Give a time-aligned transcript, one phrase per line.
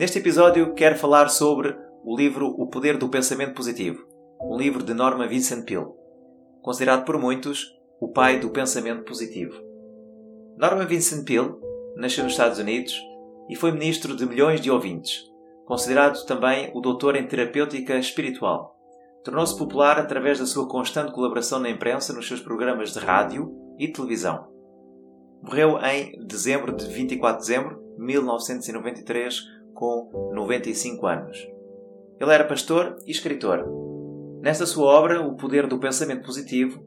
[0.00, 4.02] Neste episódio quero falar sobre o livro O Poder do Pensamento Positivo,
[4.40, 5.92] um livro de Norman Vincent Peale,
[6.62, 7.66] considerado por muitos
[8.00, 9.52] o pai do pensamento positivo.
[10.56, 11.52] Norman Vincent Peale
[11.96, 12.98] nasceu nos Estados Unidos
[13.50, 15.22] e foi ministro de milhões de ouvintes,
[15.66, 18.74] considerado também o doutor em terapêutica espiritual.
[19.22, 23.86] Tornou-se popular através da sua constante colaboração na imprensa nos seus programas de rádio e
[23.86, 24.48] televisão.
[25.42, 31.48] Morreu em dezembro de 24 de dezembro 1993, com 95 anos.
[32.20, 33.66] Ele era pastor e escritor.
[34.42, 36.84] Nesta sua obra, O Poder do Pensamento Positivo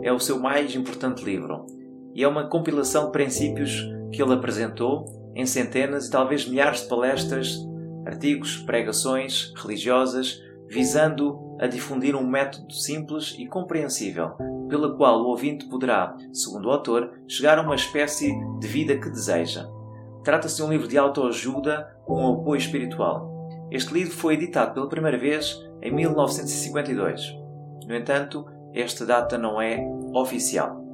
[0.00, 1.66] é o seu mais importante livro
[2.14, 6.88] e é uma compilação de princípios que ele apresentou em centenas e talvez milhares de
[6.88, 7.58] palestras,
[8.06, 14.30] artigos, pregações religiosas, visando a difundir um método simples e compreensível,
[14.68, 19.10] pela qual o ouvinte poderá, segundo o autor, chegar a uma espécie de vida que
[19.10, 19.68] deseja.
[20.26, 23.30] Trata-se de um livro de autoajuda com apoio espiritual.
[23.70, 27.32] Este livro foi editado pela primeira vez em 1952.
[27.86, 29.78] No entanto, esta data não é
[30.12, 30.84] oficial.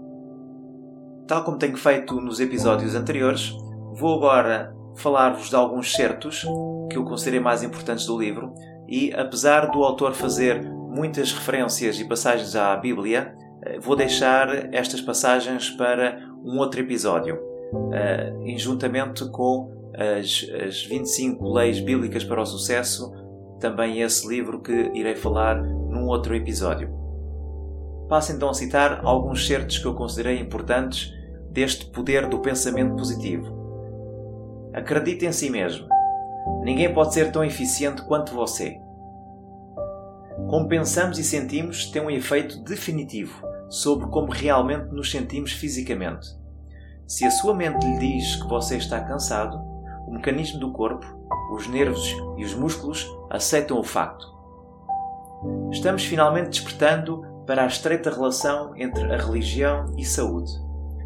[1.26, 3.56] Tal como tenho feito nos episódios anteriores,
[3.94, 6.42] vou agora falar-vos de alguns certos
[6.90, 8.52] que eu considerei mais importantes do livro
[8.86, 15.00] e, apesar do autor fazer muitas referências e passagens à Bíblia, eh, vou deixar estas
[15.00, 22.40] passagens para um outro episódio uh, em juntamente com as, as 25 leis bíblicas para
[22.40, 23.12] o sucesso,
[23.60, 26.90] também esse livro que irei falar num outro episódio.
[28.08, 31.12] Passo então a citar alguns certos que eu considerei importantes
[31.50, 33.62] deste poder do pensamento positivo.
[34.74, 35.86] Acredite em si mesmo.
[36.64, 38.76] Ninguém pode ser tão eficiente quanto você.
[40.48, 46.41] Como pensamos e sentimos tem um efeito definitivo sobre como realmente nos sentimos fisicamente.
[47.12, 49.60] Se a sua mente lhe diz que você está cansado,
[50.06, 51.04] o mecanismo do corpo,
[51.54, 54.26] os nervos e os músculos aceitam o facto.
[55.70, 60.50] Estamos finalmente despertando para a estreita relação entre a religião e saúde.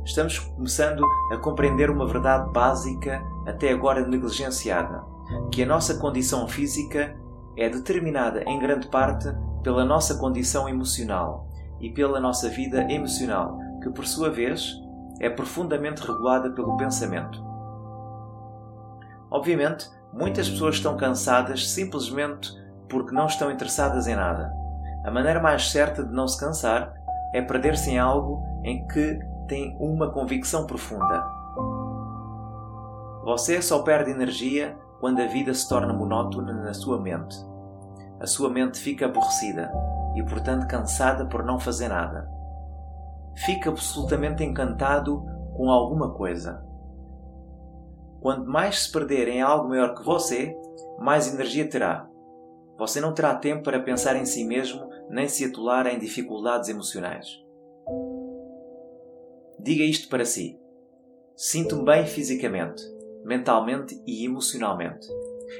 [0.04, 5.02] Estamos começando a compreender uma verdade básica, até agora negligenciada:
[5.50, 7.16] que a nossa condição física
[7.56, 9.26] é determinada em grande parte
[9.64, 11.48] pela nossa condição emocional
[11.80, 14.85] e pela nossa vida emocional, que por sua vez
[15.20, 17.44] é profundamente regulada pelo pensamento.
[19.30, 22.50] Obviamente, muitas pessoas estão cansadas simplesmente
[22.88, 24.52] porque não estão interessadas em nada.
[25.04, 26.94] A maneira mais certa de não se cansar
[27.32, 29.18] é perder-se em algo em que
[29.48, 31.24] tem uma convicção profunda.
[33.24, 37.36] Você só perde energia quando a vida se torna monótona na sua mente.
[38.20, 39.70] A sua mente fica aborrecida
[40.14, 42.35] e, portanto, cansada por não fazer nada
[43.44, 45.24] fica absolutamente encantado
[45.56, 46.64] com alguma coisa.
[48.20, 50.56] Quanto mais se perder em algo maior que você,
[50.98, 52.08] mais energia terá.
[52.78, 57.26] Você não terá tempo para pensar em si mesmo nem se atolar em dificuldades emocionais.
[59.58, 60.58] Diga isto para si.
[61.34, 62.82] Sinto-me bem fisicamente,
[63.24, 65.06] mentalmente e emocionalmente.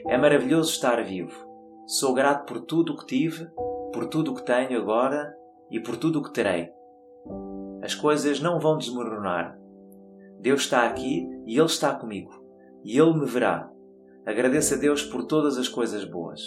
[0.09, 1.47] É maravilhoso estar vivo.
[1.87, 3.47] Sou grato por tudo o que tive,
[3.93, 5.35] por tudo o que tenho agora
[5.71, 6.71] e por tudo o que terei.
[7.87, 9.57] As coisas não vão desmoronar.
[10.41, 12.33] Deus está aqui e Ele está comigo.
[12.83, 13.71] E Ele me verá.
[14.27, 16.41] Agradeça a Deus por todas as coisas boas.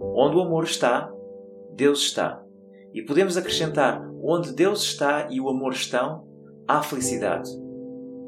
[0.00, 1.08] Onde o amor está,
[1.76, 2.42] Deus está.
[2.92, 6.26] E podemos acrescentar: onde Deus está e o amor estão,
[6.66, 7.48] há felicidade.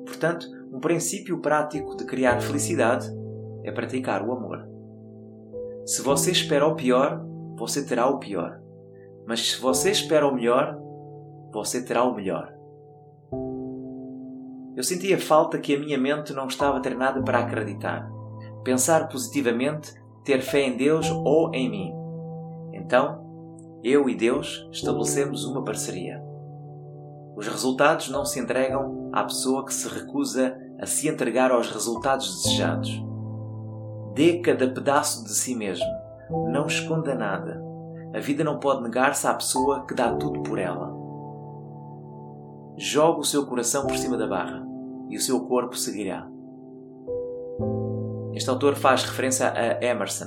[0.07, 3.11] Portanto, um princípio prático de criar felicidade
[3.65, 4.65] é praticar o amor.
[5.85, 7.21] Se você espera o pior,
[7.57, 8.61] você terá o pior.
[9.27, 10.87] Mas se você espera o melhor,
[11.53, 12.53] você terá o melhor.
[14.77, 18.09] Eu sentia falta que a minha mente não estava treinada para acreditar,
[18.63, 19.93] pensar positivamente,
[20.25, 21.93] ter fé em Deus ou em mim.
[22.73, 23.27] Então,
[23.83, 26.23] eu e Deus estabelecemos uma parceria.
[27.37, 32.43] Os resultados não se entregam à pessoa que se recusa a se entregar aos resultados
[32.43, 33.03] desejados.
[34.15, 35.87] Dê cada pedaço de si mesmo.
[36.51, 37.63] Não esconda nada.
[38.15, 40.98] A vida não pode negar-se à pessoa que dá tudo por ela.
[42.79, 44.65] Jogue o seu coração por cima da barra
[45.11, 46.29] e o seu corpo seguirá.
[48.33, 50.27] Este autor faz referência a Emerson.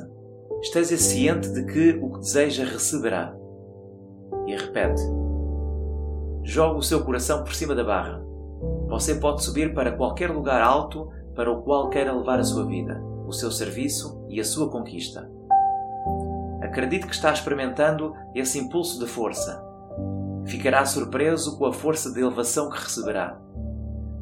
[0.62, 3.34] Esteja ciente de que o que deseja receberá.
[4.46, 5.02] E repete:
[6.44, 8.22] Jogue o seu coração por cima da barra.
[8.90, 13.02] Você pode subir para qualquer lugar alto para o qual queira levar a sua vida,
[13.26, 15.32] o seu serviço e a sua conquista.
[16.62, 19.71] Acredite que está experimentando esse impulso de força.
[20.46, 23.40] Ficará surpreso com a força de elevação que receberá.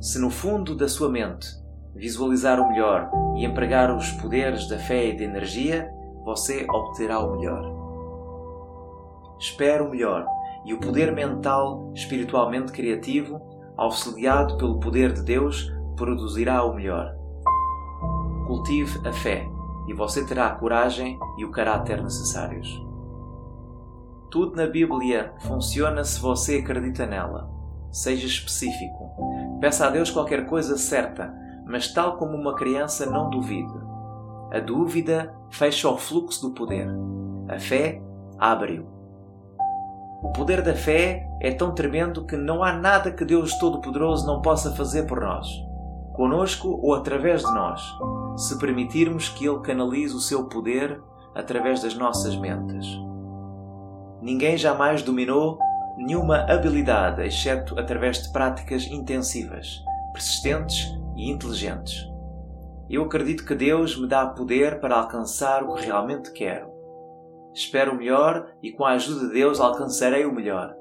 [0.01, 1.47] Se no fundo da sua mente
[1.95, 5.89] visualizar o melhor e empregar os poderes da fé e da energia,
[6.23, 7.79] você obterá o melhor.
[9.39, 10.25] Espere o melhor
[10.65, 13.41] e o poder mental, espiritualmente criativo,
[13.77, 17.15] auxiliado pelo poder de Deus, produzirá o melhor.
[18.45, 19.47] Cultive a fé
[19.87, 22.88] e você terá a coragem e o caráter necessários.
[24.31, 27.49] Tudo na Bíblia funciona se você acredita nela.
[27.91, 29.57] Seja específico.
[29.59, 31.33] Peça a Deus qualquer coisa certa,
[31.65, 33.73] mas tal como uma criança, não duvide.
[34.51, 36.87] A dúvida fecha o fluxo do poder.
[37.47, 38.01] A fé
[38.37, 38.87] abre-o.
[40.21, 44.41] O poder da fé é tão tremendo que não há nada que Deus Todo-Poderoso não
[44.41, 45.47] possa fazer por nós
[46.19, 47.81] conosco ou através de nós,
[48.35, 51.01] se permitirmos que Ele canalize o seu poder
[51.33, 52.85] através das nossas mentes.
[54.29, 55.57] Ninguém jamais dominou
[55.97, 59.83] nenhuma habilidade exceto através de práticas intensivas,
[60.13, 60.85] persistentes
[61.15, 62.07] e inteligentes.
[62.87, 66.69] Eu acredito que Deus me dá poder para alcançar o que realmente quero.
[67.55, 70.75] Espero o melhor e com a ajuda de Deus alcançarei o melhor.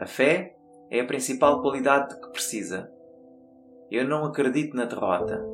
[0.00, 0.56] A fé
[0.90, 2.90] é a principal qualidade que precisa
[3.90, 5.44] eu não acredito na derrota.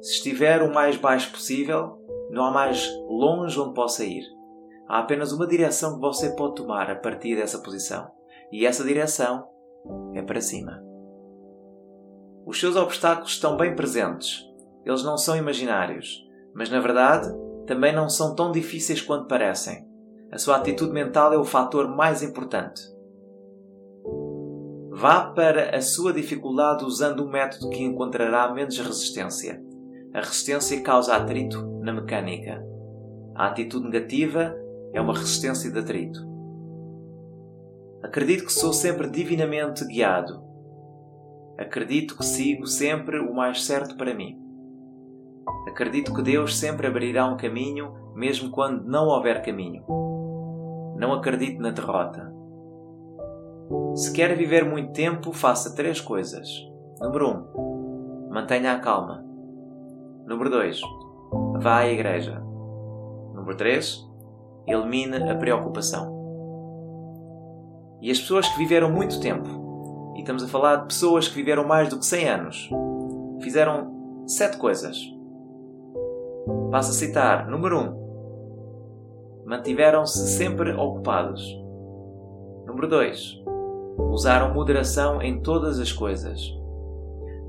[0.00, 1.98] Se estiver o mais baixo possível,
[2.30, 4.37] não há mais longe onde possa ir.
[4.88, 8.10] Há apenas uma direção que você pode tomar a partir dessa posição.
[8.50, 9.46] E essa direção
[10.14, 10.82] é para cima.
[12.46, 14.42] Os seus obstáculos estão bem presentes.
[14.84, 16.24] Eles não são imaginários,
[16.54, 17.28] mas na verdade
[17.66, 19.86] também não são tão difíceis quanto parecem.
[20.32, 22.80] A sua atitude mental é o fator mais importante.
[24.90, 29.62] Vá para a sua dificuldade usando um método que encontrará menos resistência.
[30.14, 32.64] A resistência causa atrito na mecânica.
[33.34, 34.56] A atitude negativa
[34.92, 36.26] é uma resistência de atrito.
[38.02, 40.42] Acredito que sou sempre divinamente guiado.
[41.58, 44.38] Acredito que sigo sempre o mais certo para mim.
[45.68, 49.84] Acredito que Deus sempre abrirá um caminho, mesmo quando não houver caminho.
[50.96, 52.32] Não acredito na derrota.
[53.94, 56.48] Se quer viver muito tempo, faça três coisas.
[57.00, 57.30] Número 1.
[57.30, 59.24] Um, mantenha a calma.
[60.26, 60.80] Número 2.
[61.60, 62.40] Vá à igreja.
[63.34, 64.07] Número 3.
[64.68, 66.16] Elimine a preocupação.
[68.00, 71.66] E as pessoas que viveram muito tempo, e estamos a falar de pessoas que viveram
[71.66, 72.70] mais do que 100 anos,
[73.40, 74.98] fizeram sete coisas.
[76.70, 77.48] Passo a citar.
[77.48, 77.82] Número 1.
[77.82, 81.42] Um, mantiveram-se sempre ocupados.
[82.66, 83.42] Número 2
[84.10, 86.40] Usaram moderação em todas as coisas.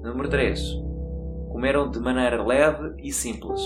[0.01, 0.59] Número 3.
[1.51, 3.61] Comeram de maneira leve e simples.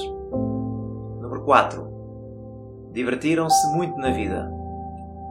[1.22, 1.93] Número 4.
[2.94, 4.48] Divertiram-se muito na vida.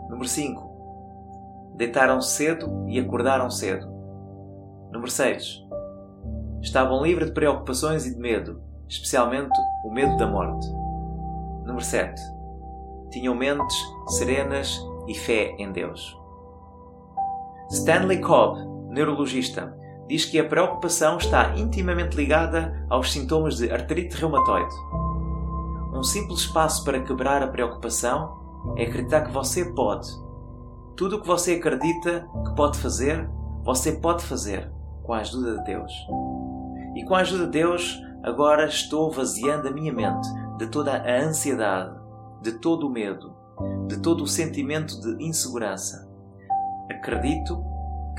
[0.08, 1.72] Número 5.
[1.76, 3.86] Deitaram cedo e acordaram cedo.
[4.90, 5.64] Número 6.
[6.60, 10.68] Estavam livres de preocupações e de medo, especialmente o medo da morte.
[11.64, 12.20] Número 7.
[13.10, 13.76] Tinham mentes
[14.08, 16.18] serenas e fé em Deus.
[17.70, 18.58] Stanley Cobb,
[18.90, 19.72] neurologista,
[20.08, 24.74] diz que a preocupação está intimamente ligada aos sintomas de artrite reumatoide.
[26.02, 30.08] Um simples passo para quebrar a preocupação é acreditar que você pode.
[30.96, 33.30] Tudo o que você acredita que pode fazer,
[33.62, 34.68] você pode fazer
[35.04, 35.92] com a ajuda de Deus.
[36.96, 40.28] E com a ajuda de Deus, agora estou vaziando a minha mente
[40.58, 41.96] de toda a ansiedade,
[42.42, 43.32] de todo o medo,
[43.86, 46.10] de todo o sentimento de insegurança
[46.90, 47.64] Acredito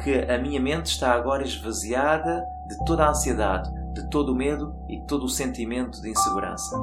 [0.02, 4.74] que a minha mente está agora esvaziada de toda a ansiedade, de todo o medo
[4.88, 6.78] e todo o sentimento de insegurança.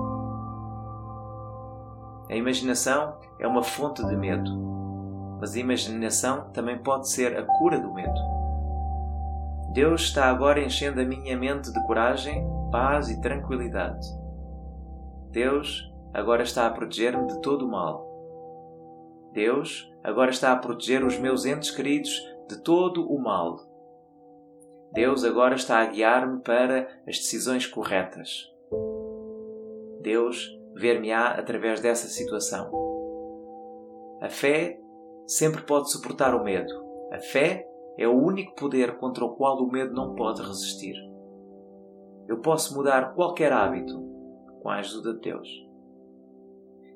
[2.30, 4.56] A imaginação é uma fonte de medo,
[5.40, 8.20] mas a imaginação também pode ser a cura do medo.
[9.72, 14.06] Deus está agora enchendo a minha mente de coragem, paz e tranquilidade.
[15.32, 18.08] Deus agora está a proteger-me de todo o mal.
[19.32, 22.12] Deus agora está a proteger os meus entes queridos
[22.48, 23.58] de todo o mal.
[24.92, 28.48] Deus agora está a guiar-me para as decisões corretas.
[30.00, 32.70] Deus ver-me-á através dessa situação.
[34.20, 34.78] A fé
[35.26, 36.72] sempre pode suportar o medo.
[37.12, 37.66] A fé
[37.98, 40.94] é o único poder contra o qual o medo não pode resistir.
[42.28, 44.00] Eu posso mudar qualquer hábito
[44.62, 45.48] com a ajuda de Deus.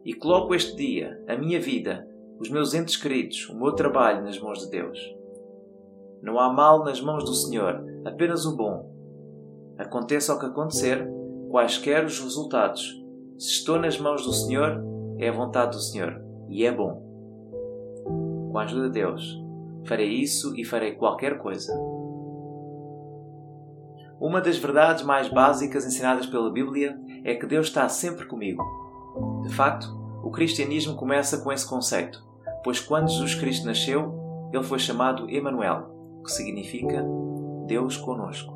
[0.04, 2.06] E coloco este dia, a minha vida,
[2.38, 4.98] os meus entes queridos, o meu trabalho nas mãos de Deus.
[6.22, 8.92] Não há mal nas mãos do Senhor, apenas o bom.
[9.78, 11.08] Aconteça o que acontecer,
[11.50, 13.03] quaisquer os resultados,
[13.38, 14.82] se estou nas mãos do Senhor,
[15.18, 17.02] é a vontade do Senhor e é bom.
[18.50, 19.42] Com a ajuda de Deus,
[19.86, 21.72] farei isso e farei qualquer coisa.
[24.20, 28.62] Uma das verdades mais básicas ensinadas pela Bíblia é que Deus está sempre comigo.
[29.42, 29.86] De facto,
[30.22, 32.24] o cristianismo começa com esse conceito,
[32.62, 37.04] pois quando Jesus Cristo nasceu, ele foi chamado Emanuel, que significa
[37.66, 38.54] Deus conosco.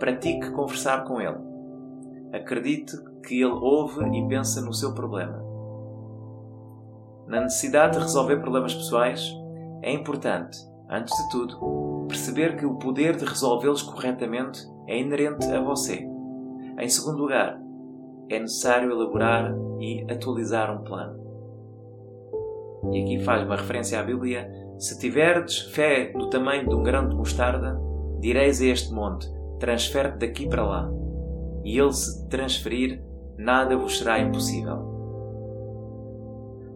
[0.00, 1.49] Pratique conversar com Ele.
[2.32, 2.96] Acredite
[3.26, 5.42] que Ele ouve e pensa no seu problema.
[7.26, 9.32] Na necessidade de resolver problemas pessoais,
[9.82, 10.58] é importante,
[10.88, 16.06] antes de tudo, perceber que o poder de resolvê-los corretamente é inerente a você.
[16.78, 17.60] Em segundo lugar,
[18.28, 21.20] é necessário elaborar e atualizar um plano.
[22.92, 27.08] E aqui faz uma referência à Bíblia: Se tiverdes fé do tamanho de um grão
[27.08, 27.80] de mostarda,
[28.20, 30.90] direis a este monte: transfere-te daqui para lá.
[31.64, 33.02] E ele se transferir,
[33.36, 34.90] nada vos será impossível.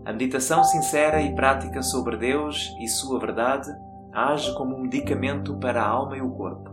[0.04, 3.70] A meditação sincera e prática sobre Deus e Sua verdade
[4.12, 6.70] age como um medicamento para a alma e o corpo.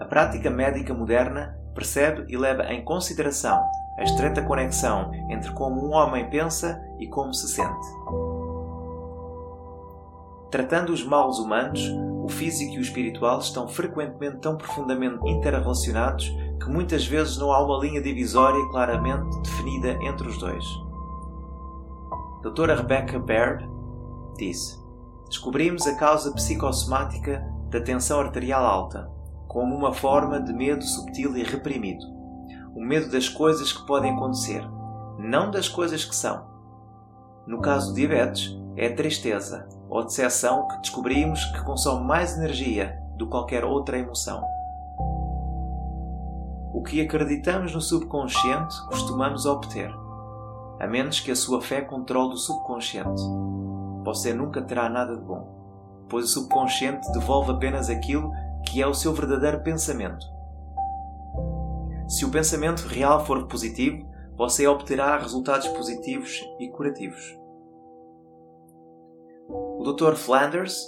[0.00, 3.60] A prática médica moderna percebe e leva em consideração
[3.98, 7.86] a estreita conexão entre como um homem pensa e como se sente.
[10.50, 11.80] Tratando os males humanos,
[12.26, 16.28] o físico e o espiritual estão frequentemente tão profundamente interrelacionados
[16.60, 20.64] que muitas vezes não há uma linha divisória claramente definida entre os dois.
[22.42, 23.64] Doutora Rebecca Baird
[24.36, 24.76] disse:
[25.28, 29.08] Descobrimos a causa psicossomática da tensão arterial alta
[29.46, 32.04] como uma forma de medo subtil e reprimido.
[32.74, 34.68] O medo das coisas que podem acontecer,
[35.16, 36.44] não das coisas que são.
[37.46, 43.00] No caso do diabetes, é a tristeza ou decepção que descobrimos que consome mais energia
[43.16, 44.42] do que qualquer outra emoção.
[46.72, 49.90] O que acreditamos no subconsciente costumamos obter,
[50.78, 53.22] a menos que a sua fé controle o subconsciente.
[54.04, 58.30] Você nunca terá nada de bom, pois o subconsciente devolve apenas aquilo
[58.66, 60.26] que é o seu verdadeiro pensamento.
[62.08, 67.45] Se o pensamento real for positivo, você obterá resultados positivos e curativos.
[69.48, 70.14] O Dr.
[70.14, 70.86] Flanders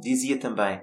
[0.00, 0.80] dizia também: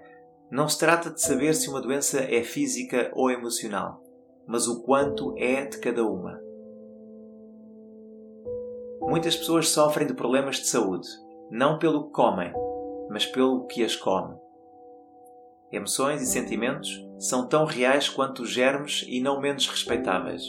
[0.51, 4.01] não se trata de saber se uma doença é física ou emocional,
[4.47, 6.39] mas o quanto é de cada uma.
[9.01, 11.07] Muitas pessoas sofrem de problemas de saúde,
[11.49, 12.53] não pelo que comem,
[13.09, 14.35] mas pelo que as come.
[15.71, 16.89] Emoções e sentimentos
[17.19, 20.43] são tão reais quanto os germes e não menos respeitáveis.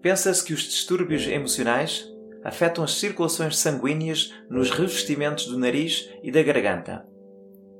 [0.00, 2.11] Pensa-se que os distúrbios emocionais
[2.44, 7.06] afetam as circulações sanguíneas nos revestimentos do nariz e da garganta.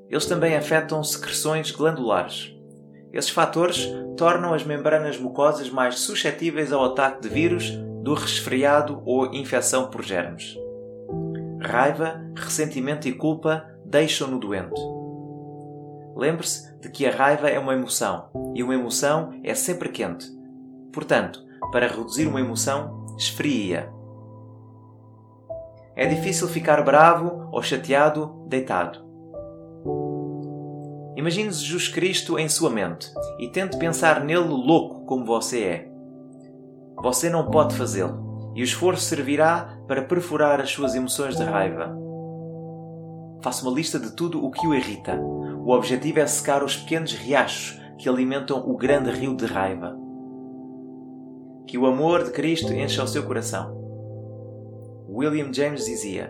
[0.09, 2.53] Eles também afetam secreções glandulares.
[3.11, 9.33] Esses fatores tornam as membranas mucosas mais suscetíveis ao ataque de vírus, do resfriado ou
[9.33, 10.57] infecção por germes.
[11.61, 14.81] Raiva, ressentimento e culpa deixam-no doente.
[16.15, 20.27] Lembre-se de que a raiva é uma emoção e uma emoção é sempre quente.
[20.91, 23.89] Portanto, para reduzir uma emoção, esfrie-a.
[25.95, 28.99] É difícil ficar bravo ou chateado deitado.
[31.15, 35.91] Imagine Jesus Cristo em sua mente e tente pensar nele louco como você é.
[37.01, 41.95] Você não pode fazê-lo e o esforço servirá para perfurar as suas emoções de raiva.
[43.43, 45.19] Faça uma lista de tudo o que o irrita.
[45.65, 49.95] O objetivo é secar os pequenos riachos que alimentam o grande rio de raiva.
[51.67, 53.82] Que o amor de Cristo encha o seu coração.
[55.13, 56.29] William James dizia: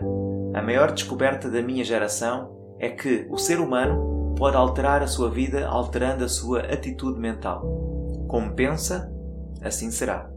[0.54, 5.30] A maior descoberta da minha geração é que o ser humano pode alterar a sua
[5.30, 7.62] vida alterando a sua atitude mental.
[8.28, 9.10] Como pensa,
[9.62, 10.30] assim será.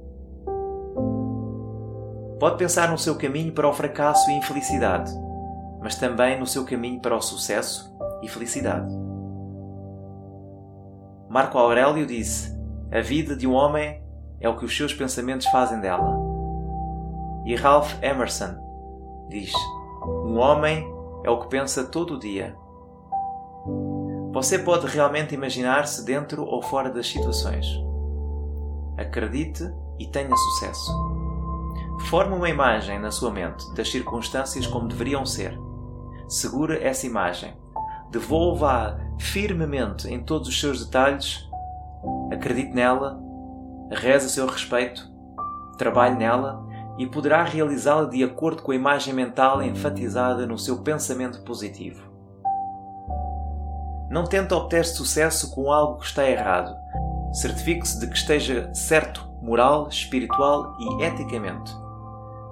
[2.39, 5.11] Pode pensar no seu caminho para o fracasso e infelicidade
[5.87, 8.93] mas também no seu caminho para o sucesso e felicidade.
[11.29, 12.53] Marco Aurélio disse:
[12.91, 14.03] A vida de um homem
[14.39, 16.26] é o que os seus pensamentos fazem dela.
[17.47, 18.57] E Ralph Emerson
[19.29, 19.53] diz:
[20.05, 20.85] Um homem
[21.23, 22.53] é o que pensa todo o dia.
[24.33, 27.65] Você pode realmente imaginar-se dentro ou fora das situações.
[28.97, 29.63] Acredite
[29.97, 30.91] e tenha sucesso.
[32.09, 35.57] Forme uma imagem na sua mente das circunstâncias como deveriam ser
[36.27, 37.55] segure essa imagem,
[38.11, 41.47] devolva-a firmemente em todos os seus detalhes,
[42.29, 43.17] acredite nela,
[43.89, 45.01] reze a seu respeito,
[45.77, 46.66] trabalhe nela
[46.97, 52.01] e poderá realizá-la de acordo com a imagem mental enfatizada no seu pensamento positivo.
[54.09, 56.75] Não tente obter sucesso com algo que está errado.
[57.33, 61.71] Certifique-se de que esteja certo moral, espiritual e eticamente.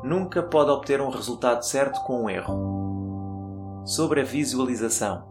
[0.04, 3.84] Nunca pode obter um resultado certo com um erro.
[3.86, 5.24] Sobre a visualização.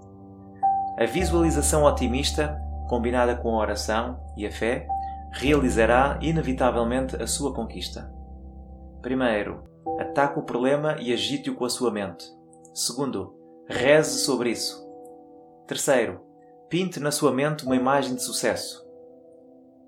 [0.99, 4.87] A visualização otimista, combinada com a oração e a fé,
[5.33, 8.14] realizará inevitavelmente a sua conquista.
[9.05, 9.63] Primeiro,
[10.01, 12.25] ataque o problema e agite-o com a sua mente.
[12.73, 13.35] Segundo,
[13.69, 14.83] reze sobre isso.
[15.67, 16.23] Terceiro,
[16.71, 18.83] pinte na sua mente uma imagem de sucesso.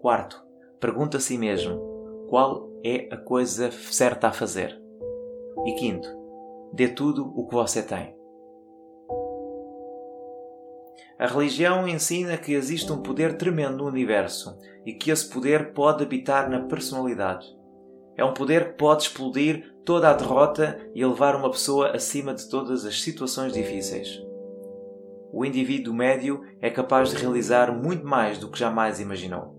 [0.03, 0.45] Quarto,
[0.79, 1.81] pergunte a si mesmo
[2.29, 4.79] qual é a coisa certa a fazer.
[5.65, 6.07] E quinto,
[6.75, 8.15] dê tudo o que você tem.
[11.19, 16.03] A religião ensina que existe um poder tremendo no universo e que esse poder pode
[16.03, 17.56] habitar na personalidade.
[18.17, 22.49] É um poder que pode explodir toda a derrota e levar uma pessoa acima de
[22.49, 24.21] todas as situações difíceis.
[25.33, 29.55] O indivíduo médio é capaz de realizar muito mais do que jamais imaginou.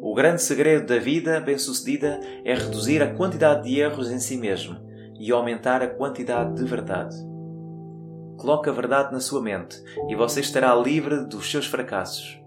[0.00, 4.76] O grande segredo da vida bem-sucedida é reduzir a quantidade de erros em si mesmo
[5.18, 7.16] e aumentar a quantidade de verdade.
[8.36, 12.40] Coloque a verdade na sua mente e você estará livre dos seus fracassos.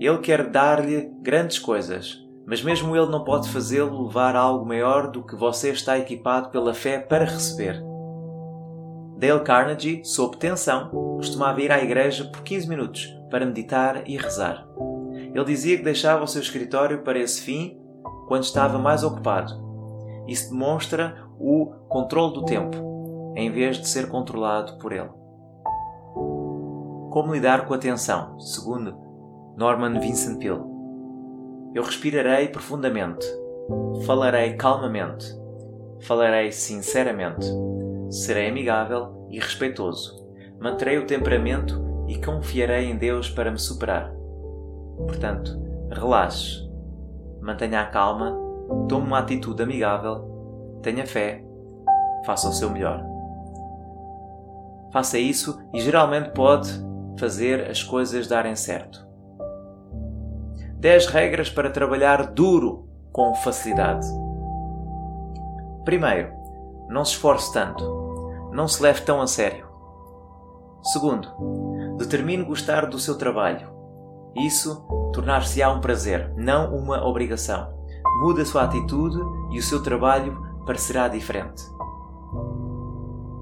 [0.00, 5.10] Ele quer dar-lhe grandes coisas, mas mesmo ele não pode fazê-lo levar a algo maior
[5.10, 7.82] do que você está equipado pela fé para receber.
[9.18, 14.64] Dale Carnegie, sob tensão, costumava ir à igreja por 15 minutos para meditar e rezar.
[15.34, 17.80] Ele dizia que deixava o seu escritório para esse fim
[18.28, 19.52] quando estava mais ocupado.
[20.28, 25.10] Isso demonstra o controle do tempo, em vez de ser controlado por ele.
[27.10, 28.94] Como lidar com a tensão, segundo
[29.56, 30.75] Norman Vincent Peale?
[31.76, 33.26] Eu respirarei profundamente,
[34.06, 35.26] falarei calmamente,
[36.00, 37.44] falarei sinceramente,
[38.08, 40.26] serei amigável e respeitoso,
[40.58, 44.10] manterei o temperamento e confiarei em Deus para me superar.
[45.06, 45.54] Portanto,
[45.90, 46.66] relaxe,
[47.42, 48.34] mantenha a calma,
[48.88, 51.44] tome uma atitude amigável, tenha fé,
[52.24, 53.04] faça o seu melhor.
[54.94, 56.70] Faça isso e geralmente pode
[57.18, 59.05] fazer as coisas darem certo.
[60.86, 64.06] 10 regras para trabalhar duro com facilidade.
[65.84, 66.32] Primeiro,
[66.88, 67.82] não se esforce tanto.
[68.52, 69.66] Não se leve tão a sério.
[70.84, 71.28] Segundo,
[71.98, 73.68] determine gostar do seu trabalho.
[74.36, 77.68] Isso tornar-se-á um prazer, não uma obrigação.
[78.20, 79.18] Mude a sua atitude
[79.50, 81.64] e o seu trabalho parecerá diferente.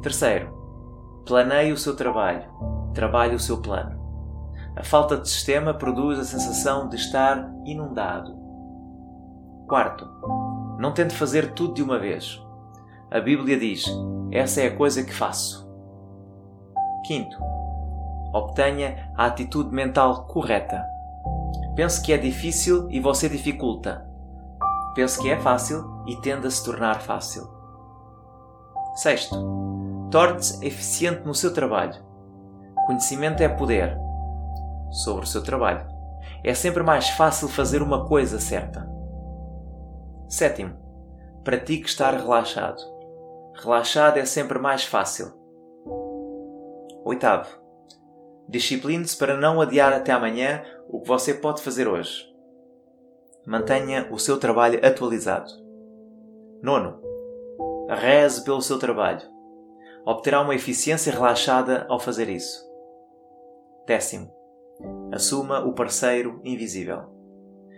[0.00, 0.48] Terceiro,
[1.26, 2.44] planeie o seu trabalho.
[2.94, 4.03] Trabalhe o seu plano.
[4.76, 8.36] A falta de sistema produz a sensação de estar inundado.
[9.68, 10.04] Quarto,
[10.78, 12.42] não tente fazer tudo de uma vez.
[13.08, 13.84] A Bíblia diz:
[14.32, 15.64] essa é a coisa que faço.
[17.06, 17.36] Quinto,
[18.32, 20.84] obtenha a atitude mental correta.
[21.76, 24.04] Pense que é difícil e você dificulta.
[24.96, 27.48] Pense que é fácil e tende a se tornar fácil.
[28.96, 29.36] Sexto,
[30.10, 32.02] torne-se eficiente no seu trabalho.
[32.86, 33.96] Conhecimento é poder
[34.94, 35.86] sobre o seu trabalho.
[36.44, 38.88] É sempre mais fácil fazer uma coisa certa.
[40.28, 40.74] Sétimo,
[41.42, 42.80] pratique estar relaxado.
[43.62, 45.32] Relaxado é sempre mais fácil.
[47.04, 47.48] Oitavo,
[48.48, 52.24] discipline-se para não adiar até amanhã o que você pode fazer hoje.
[53.46, 55.50] Mantenha o seu trabalho atualizado.
[56.62, 57.00] Nono,
[57.88, 59.22] reze pelo seu trabalho.
[60.06, 62.64] Obterá uma eficiência relaxada ao fazer isso.
[63.86, 64.33] Décimo,
[65.14, 67.02] Assuma o parceiro invisível.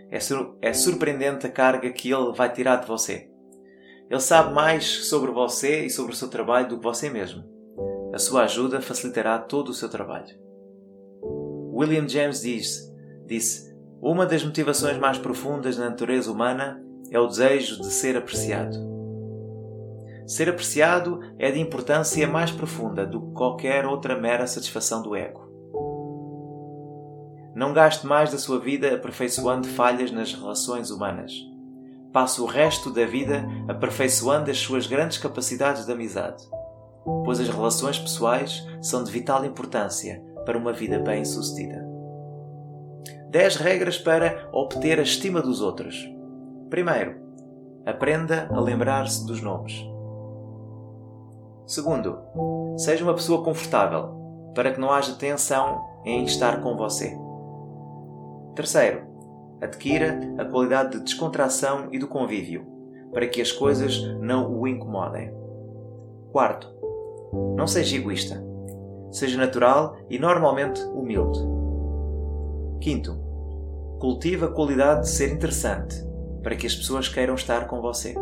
[0.09, 3.29] É, sur é surpreendente a carga que ele vai tirar de você.
[4.09, 7.43] Ele sabe mais sobre você e sobre o seu trabalho do que você mesmo.
[8.11, 10.35] A sua ajuda facilitará todo o seu trabalho.
[11.75, 12.91] William James diz,
[13.27, 13.71] disse:
[14.01, 18.75] Uma das motivações mais profundas na natureza humana é o desejo de ser apreciado.
[20.25, 25.46] Ser apreciado é de importância mais profunda do que qualquer outra mera satisfação do ego.
[27.57, 31.33] Não gaste mais da sua vida aperfeiçoando falhas nas relações humanas.
[32.13, 36.47] Passe o resto da vida aperfeiçoando as suas grandes capacidades de amizade,
[37.25, 41.83] pois as relações pessoais são de vital importância para uma vida bem-sucedida.
[43.31, 46.07] 10 regras para obter a estima dos outros.
[46.69, 47.19] Primeiro,
[47.87, 49.83] aprenda a lembrar-se dos nomes.
[51.65, 52.19] Segundo,
[52.77, 57.25] seja uma pessoa confortável, para que não haja tensão em estar com você.
[58.57, 59.03] Terceiro,
[59.61, 62.65] adquira a qualidade de descontração e do convívio,
[63.13, 65.31] para que as coisas não o incomodem.
[66.31, 66.67] Quarto,
[67.55, 68.43] não seja egoísta.
[69.11, 71.39] Seja natural e normalmente humilde.
[72.81, 73.15] Quinto,
[73.99, 76.03] cultive a qualidade de ser interessante,
[76.41, 78.15] para que as pessoas queiram estar com você.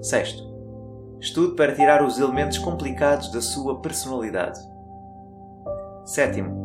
[0.00, 0.54] Sexto,
[1.20, 4.60] Estude para tirar os elementos complicados da sua personalidade.
[6.04, 6.63] Sétimo.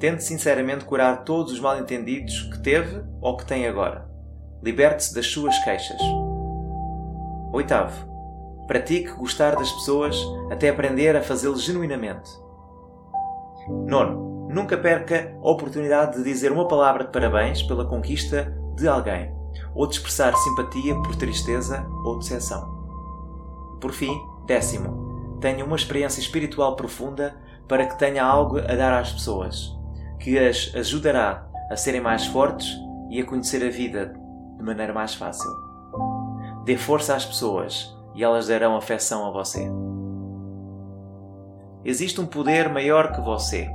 [0.00, 4.08] Tente sinceramente curar todos os mal-entendidos que teve ou que tem agora.
[4.62, 6.00] Liberte-se das suas queixas.
[7.52, 8.08] Oitavo.
[8.66, 10.16] Pratique gostar das pessoas
[10.50, 12.30] até aprender a fazê-lo genuinamente.
[13.68, 14.48] Nono.
[14.48, 19.32] Nunca perca a oportunidade de dizer uma palavra de parabéns pela conquista de alguém
[19.74, 22.80] ou de expressar simpatia por tristeza ou decepção.
[23.80, 27.36] Por fim, décimo, tenha uma experiência espiritual profunda
[27.68, 29.78] para que tenha algo a dar às pessoas,
[30.20, 32.78] que as ajudará a serem mais fortes
[33.08, 34.12] e a conhecer a vida
[34.56, 35.50] de maneira mais fácil.
[36.64, 39.66] Dê força às pessoas e elas darão afeção a você.
[41.84, 43.68] Existe um poder maior que você.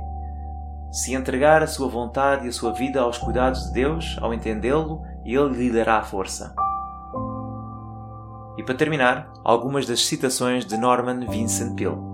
[0.92, 5.02] Se entregar a sua vontade e a sua vida aos cuidados de Deus, ao entendê-lo,
[5.24, 6.54] Ele lhe dará força.
[8.56, 12.05] E para terminar, algumas das citações de Norman Vincent Peale.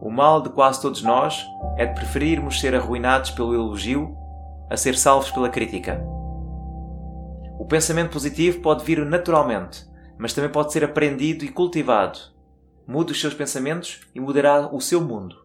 [0.00, 1.44] O mal de quase todos nós
[1.76, 4.16] é de preferirmos ser arruinados pelo elogio
[4.70, 6.00] a ser salvos pela crítica.
[7.58, 9.84] O pensamento positivo pode vir naturalmente,
[10.16, 12.18] mas também pode ser aprendido e cultivado.
[12.86, 15.44] Mude os seus pensamentos e mudará o seu mundo.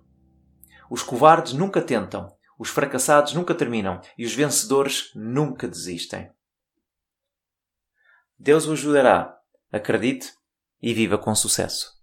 [0.89, 6.30] Os covardes nunca tentam, os fracassados nunca terminam e os vencedores nunca desistem.
[8.38, 9.36] Deus o ajudará.
[9.72, 10.34] Acredite
[10.82, 12.03] e viva com sucesso.